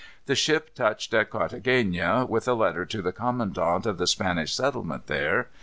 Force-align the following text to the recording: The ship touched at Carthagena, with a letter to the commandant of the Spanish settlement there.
The 0.25 0.33
ship 0.33 0.73
touched 0.73 1.13
at 1.13 1.29
Carthagena, 1.29 2.27
with 2.27 2.47
a 2.47 2.55
letter 2.55 2.87
to 2.87 3.03
the 3.03 3.11
commandant 3.11 3.85
of 3.85 3.99
the 3.99 4.07
Spanish 4.07 4.51
settlement 4.51 5.05
there. 5.05 5.51